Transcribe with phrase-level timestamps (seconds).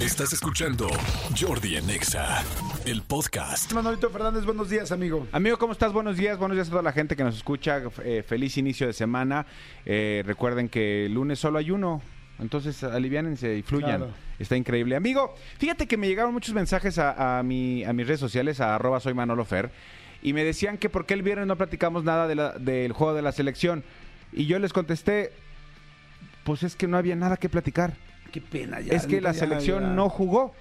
[0.00, 0.88] Estás escuchando
[1.38, 2.42] Jordi en Exa,
[2.86, 3.72] el podcast.
[3.72, 5.26] Manolito Fernández, buenos días, amigo.
[5.32, 5.92] Amigo, ¿cómo estás?
[5.92, 7.82] Buenos días, buenos días a toda la gente que nos escucha.
[8.02, 9.46] Eh, feliz inicio de semana.
[9.84, 12.00] Eh, recuerden que el lunes solo hay uno.
[12.38, 13.98] Entonces, aliviánense y fluyan.
[13.98, 14.12] Claro.
[14.38, 14.96] Está increíble.
[14.96, 18.74] Amigo, fíjate que me llegaron muchos mensajes a, a mi- a mis redes sociales, a
[18.74, 19.70] arroba soy Manolo Fer,
[20.22, 23.12] y me decían que por qué el viernes no platicamos nada de la- del juego
[23.12, 23.84] de la selección.
[24.32, 25.32] Y yo les contesté,
[26.44, 27.92] pues es que no había nada que platicar.
[28.32, 28.92] Qué pena ya.
[28.94, 29.88] es que la ya, selección ya.
[29.90, 30.54] no jugó.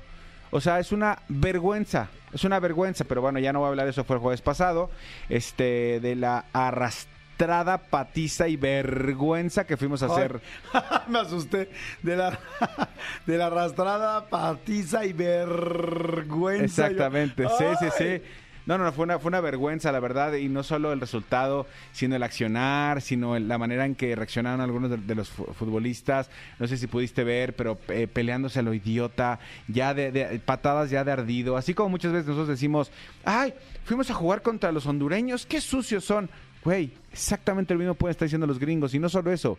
[0.52, 2.10] O sea, es una vergüenza.
[2.34, 4.42] Es una vergüenza, pero bueno, ya no voy a hablar de eso, fue el jueves
[4.42, 4.89] pasado.
[5.30, 10.42] Este, de la arrastrada patiza y vergüenza que fuimos a Ay, hacer.
[11.07, 11.70] Me asusté
[12.02, 12.40] de la,
[13.26, 16.88] de la arrastrada, patiza y vergüenza.
[16.88, 18.21] Exactamente, Yo- sí, sí, sí.
[18.69, 22.21] No, no, no, fue una, vergüenza, la verdad, y no solo el resultado, sino el
[22.21, 26.29] accionar, sino el- la manera en que reaccionaron algunos de, los fu- futbolistas.
[26.59, 30.92] No sé si pudiste ver, pero eh, peleándose a lo idiota, ya de, de- patadas
[30.92, 31.57] ya de ardido.
[31.57, 32.92] Así como muchas veces nosotros decimos,
[33.26, 36.30] ay, fuimos a jugar contra los hondureños, qué sucios son.
[36.64, 39.58] Güey, exactamente lo mismo pueden estar diciendo los gringos, y no solo eso.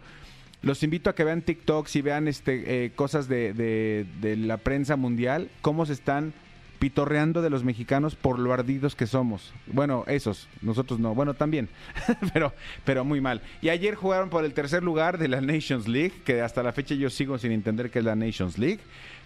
[0.63, 4.07] Los invito a que vean TikToks y vean este, eh, cosas de
[4.39, 6.33] la prensa mundial, cómo se están
[6.81, 9.53] pitorreando de los mexicanos por lo ardidos que somos.
[9.69, 11.15] Bueno, esos, nosotros no.
[11.15, 11.69] Bueno, también,
[12.35, 12.53] pero,
[12.85, 13.41] pero muy mal.
[13.63, 16.97] Y ayer jugaron por el tercer lugar de la Nations League, que hasta la fecha
[16.97, 18.81] yo sigo sin entender qué es la Nations League.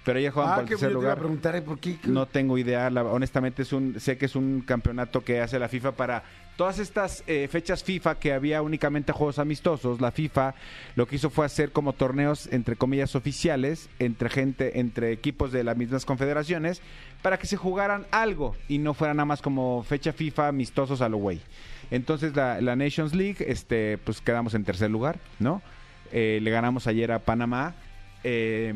[0.05, 1.19] Pero ayer jugaron Ah, por el tercer lugar.
[1.19, 1.62] preguntar, ¿eh?
[1.62, 1.97] ¿por qué?
[2.05, 5.66] No tengo idea, la- honestamente es un, sé que es un campeonato que hace la
[5.69, 6.25] FIFA para
[6.56, 10.00] todas estas eh, fechas FIFA que había únicamente juegos amistosos.
[10.00, 10.55] La FIFA
[10.97, 15.64] lo que hizo fue hacer como torneos entre comillas oficiales entre gente, entre equipos de
[15.64, 16.80] las mismas confederaciones
[17.22, 21.08] para que se jugaran algo y no fuera nada más como fecha FIFA amistosos a
[21.08, 21.41] lo güey.
[21.91, 25.62] Entonces la, Nations League, este, pues quedamos en tercer lugar, ¿no?
[26.12, 27.75] Eh, le ganamos ayer a Panamá.
[28.22, 28.72] Eh,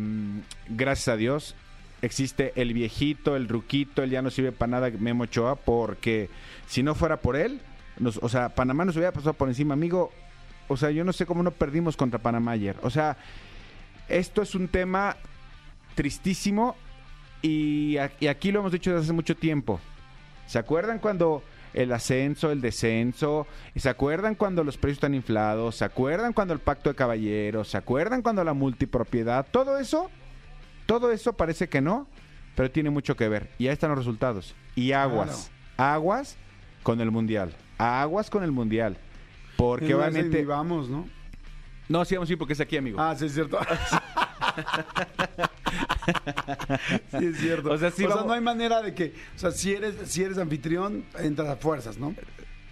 [0.68, 1.54] gracias a Dios
[2.02, 6.28] existe el viejito, el ruquito, el ya no sirve para nada Memo Ochoa, porque
[6.66, 7.60] si no fuera por él,
[7.98, 10.10] nos- o sea, Panamá nos hubiera pasado por encima, amigo.
[10.68, 12.76] O sea, yo no sé cómo no perdimos contra Panamá ayer.
[12.82, 13.16] O sea,
[14.08, 15.16] esto es un tema
[15.94, 16.76] tristísimo
[17.42, 19.80] y, y aquí lo hemos dicho desde hace mucho tiempo.
[20.46, 21.42] ¿Se acuerdan cuando
[21.74, 23.46] el ascenso, el descenso?
[23.76, 25.76] ¿Se acuerdan cuando los precios están inflados?
[25.76, 27.68] ¿Se acuerdan cuando el pacto de caballeros?
[27.68, 29.46] ¿Se acuerdan cuando la multipropiedad?
[29.50, 30.10] Todo eso,
[30.88, 32.08] todo eso parece que no,
[32.54, 33.50] pero tiene mucho que ver.
[33.58, 34.54] Y ahí están los resultados.
[34.74, 36.38] Y aguas, aguas
[36.82, 37.54] con el mundial.
[37.76, 38.96] Aguas con el mundial.
[39.58, 40.42] Porque serie obviamente...
[40.46, 41.06] vamos, ¿no?
[41.90, 42.98] No, sí, vamos ir porque es aquí, amigo.
[42.98, 43.58] Ah, sí, es cierto.
[47.18, 47.70] sí, es cierto.
[47.70, 49.12] O sea, sí o sea, no hay manera de que.
[49.36, 52.14] O sea, si eres, si eres anfitrión, entras a fuerzas, ¿no?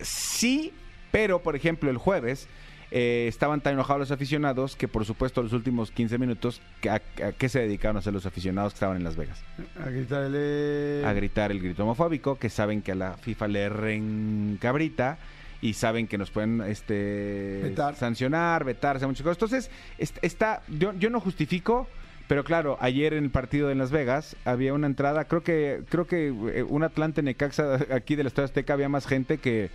[0.00, 0.72] Sí,
[1.12, 2.48] pero por ejemplo el jueves
[2.90, 6.94] eh, estaban tan enojados los aficionados que por supuesto los últimos 15 minutos, que- ¿a,
[6.94, 9.42] a qué se dedicaron a hacer los aficionados que estaban en Las Vegas?
[9.84, 11.04] A gritarle.
[11.04, 15.18] A gritar el grito homofóbico, que saben que a la FIFA le rencabrita
[15.60, 17.60] y saben que nos pueden este
[17.96, 19.36] sancionar, vetar, hacer muchas cosas.
[19.36, 21.88] Entonces, est- está, yo, yo no justifico,
[22.28, 26.06] pero claro, ayer en el partido en Las Vegas había una entrada, creo que, creo
[26.06, 29.70] que eh, un Atlante Necaxa aquí del Estadio Azteca había más gente que,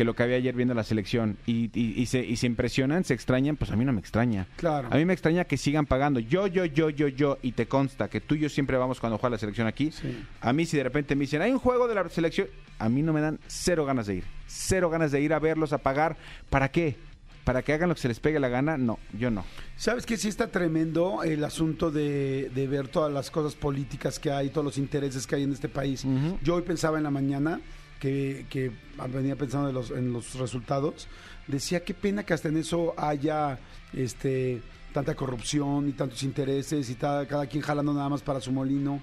[0.00, 1.36] que lo que había ayer viendo la selección.
[1.44, 4.46] Y, y- y se, y se impresionan, se extrañan, pues a mí no me extraña.
[4.56, 4.88] Claro.
[4.90, 6.20] A mí me extraña que sigan pagando.
[6.20, 9.18] Yo, yo, yo, yo, yo, y te consta que tú y yo siempre vamos cuando
[9.18, 9.90] juega la selección aquí.
[9.92, 10.24] Sí.
[10.40, 12.46] A mí si de repente me dicen, hay un juego de la selección,
[12.78, 14.24] a mí no me dan cero ganas de ir.
[14.46, 16.16] Cero ganas de ir a verlos, a pagar.
[16.48, 16.96] ¿Para qué?
[17.44, 18.78] ¿Para que hagan lo que se les pegue la gana?
[18.78, 19.44] No, yo no.
[19.76, 24.30] ¿Sabes que sí está tremendo el asunto de, de ver todas las cosas políticas que
[24.30, 26.06] hay, todos los intereses que hay en este país?
[26.42, 27.60] Yo hoy pensaba en la mañana,
[28.00, 28.72] que, que
[29.10, 31.06] venía pensando en los, en los resultados,
[31.46, 33.58] decía qué pena que hasta en eso haya
[33.92, 34.62] este
[34.92, 39.00] tanta corrupción y tantos intereses y cada quien jalando nada más para su molino.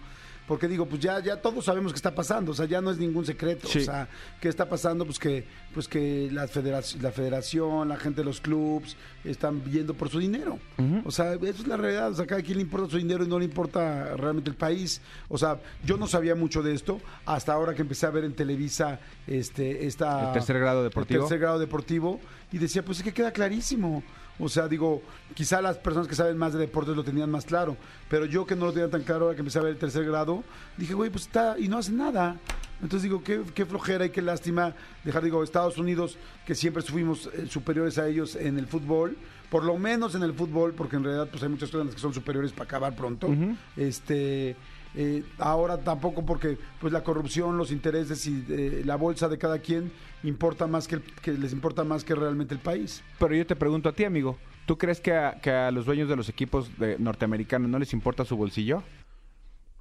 [0.48, 2.98] Porque digo, pues ya, ya todos sabemos qué está pasando, o sea, ya no es
[2.98, 3.68] ningún secreto.
[3.68, 3.80] Sí.
[3.80, 4.08] O sea,
[4.40, 5.06] ¿qué está pasando?
[5.06, 9.94] Pues que, pues que la, federación, la federación, la gente de los clubs están viendo
[9.94, 10.58] por su dinero.
[11.04, 12.12] O sea, eso es la realidad.
[12.12, 15.02] O sea, cada quien le importa su dinero y no le importa realmente el país.
[15.28, 18.34] O sea, yo no sabía mucho de esto hasta ahora que empecé a ver en
[18.34, 21.24] Televisa este, esta, El tercer grado deportivo.
[21.24, 22.22] el tercer grado deportivo
[22.52, 24.04] y decía, pues es que queda clarísimo.
[24.40, 25.02] O sea, digo,
[25.34, 27.76] quizá las personas que saben más de deportes lo tenían más claro,
[28.10, 30.06] pero yo que no lo tenía tan claro ahora que empecé a ver el tercer
[30.06, 30.44] grado,
[30.78, 32.38] dije, güey, pues está, y no hace nada.
[32.82, 37.28] Entonces digo, qué, qué flojera y qué lástima dejar, digo, Estados Unidos, que siempre fuimos
[37.34, 39.18] eh, superiores a ellos en el fútbol,
[39.50, 41.96] por lo menos en el fútbol, porque en realidad pues hay muchas cosas en las
[41.96, 43.30] que son superiores para acabar pronto.
[43.76, 44.56] Este
[44.98, 49.60] eh, ahora tampoco porque pues la corrupción, los intereses y eh, la bolsa de cada
[49.60, 49.92] quien
[50.24, 53.04] importa más que, el- que les importa más que realmente el país.
[53.20, 56.10] Pero yo te pregunto a ti, amigo, ¿tú crees que a, que a los dueños
[56.10, 58.82] de los equipos de- norteamericanos no les importa su bolsillo?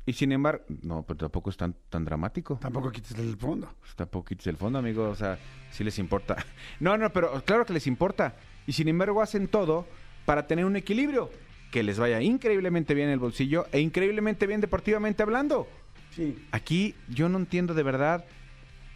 [0.08, 2.58] Y sin embargo, no, pero tampoco es tan, tan dramático.
[2.62, 3.68] Tampoco quites el fondo.
[3.80, 5.08] Pues tampoco quites el fondo, amigo.
[5.08, 5.36] O sea,
[5.72, 6.36] sí les importa.
[6.78, 8.36] No, no, pero claro que les importa.
[8.68, 9.84] Y sin embargo hacen todo
[10.24, 11.30] para tener un equilibrio.
[11.76, 15.68] Que les vaya increíblemente bien el bolsillo e increíblemente bien deportivamente hablando.
[16.14, 16.34] Sí.
[16.50, 18.24] Aquí yo no entiendo de verdad.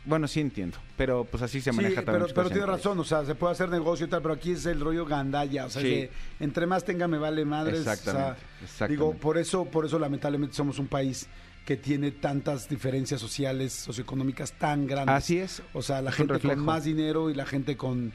[0.06, 2.22] Bueno, sí entiendo, pero pues así se maneja Sí, también.
[2.24, 4.64] pero, pero tiene razón, o sea, se puede hacer negocio y tal, pero aquí es
[4.64, 5.88] el rollo gandalla, o sea, Sí.
[5.88, 6.10] que
[6.40, 7.80] entre más tenga me vale madres.
[7.80, 8.92] o sea, Exactamente, exactamente.
[8.94, 11.28] Digo, por eso, por eso lamentablemente somos un país
[11.66, 15.14] que tiene tantas diferencias sociales, socioeconómicas tan grandes.
[15.16, 15.62] Así es.
[15.74, 18.10] O sea, la Es gente con más dinero y la gente con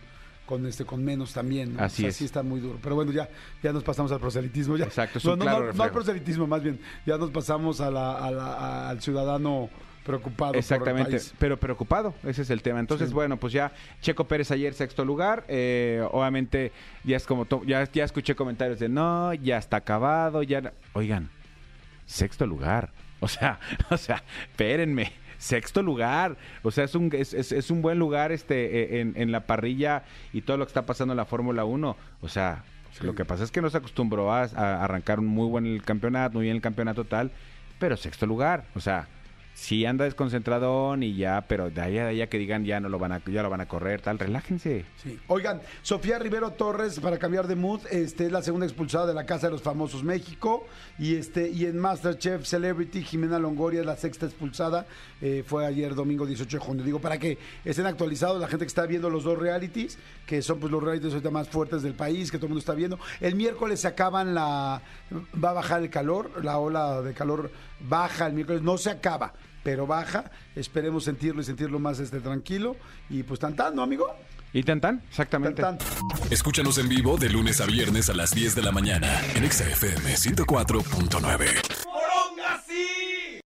[0.45, 1.83] con este con menos también, ¿no?
[1.83, 2.15] Así O sea, es.
[2.17, 2.77] sí está muy duro.
[2.81, 3.27] Pero bueno, ya
[3.63, 4.85] ya nos pasamos al proselitismo ya.
[4.85, 7.81] Exacto, es No, un no, claro no, no al proselitismo, más bien, ya nos pasamos
[7.81, 9.69] a la- a la- al ciudadano
[10.03, 11.33] preocupado por el Exactamente, país.
[11.39, 12.79] pero preocupado, ese es el tema.
[12.79, 13.13] Entonces, Sí.
[13.15, 13.71] bueno, pues ya
[14.01, 16.71] Checo Pérez ayer sexto lugar, eh, obviamente
[17.03, 20.61] ya es como, ya, ya escuché comentarios de no, ya está acabado, ya...
[20.61, 20.69] no".
[20.93, 21.31] Oigan,
[22.05, 23.59] sexto lugar, o sea,
[23.89, 28.31] o sea, espérenme, sexto lugar, o sea, es un, es, es- es un buen lugar
[28.31, 30.03] este eh, en, en la parrilla
[30.33, 32.63] y todo lo que está pasando en la Fórmula 1, o sea...
[33.01, 35.81] Lo que pasa es que no se acostumbró a, a arrancar un muy buen el
[35.83, 37.29] campeonato, muy bien el campeonato tal,
[37.77, 39.09] pero sexto lugar, o sea,
[39.55, 42.99] sí anda desconcentradón y ya, pero de ahí a allá que digan ya no lo
[42.99, 44.85] van a, ya lo van a correr, tal, relájense.
[45.01, 45.17] Sí.
[45.27, 49.25] Oigan, Sofía Rivero Torres, para cambiar de mood, este, es la segunda expulsada de la
[49.25, 50.67] Casa de los Famosos México.
[50.99, 54.85] Y este y en Masterchef Celebrity, Jimena Longoria es la sexta expulsada.
[55.21, 56.83] eh, fue ayer domingo 18 de junio.
[56.83, 60.59] Digo, para que estén actualizados la gente que está viendo los dos realities, que son
[60.59, 62.99] pues los realities ahorita más fuertes del país, que todo el mundo está viendo.
[63.21, 64.81] El miércoles se acaban la...
[65.41, 69.33] Va a bajar el calor, la ola de calor baja el miércoles, no se acaba.
[69.65, 72.75] Pero baja, esperemos sentirlo y sentirlo más este, tranquilo.
[73.09, 74.05] Y pues tan tan, ¿no, amigo?
[74.53, 75.01] ¿Y tan tan?
[75.09, 75.59] Exactamente.
[75.59, 75.87] Tan, tan.
[76.29, 79.67] Escúchanos en vivo de lunes a viernes a las 10 de la mañana en Exa
[79.67, 81.94] FM 104.9.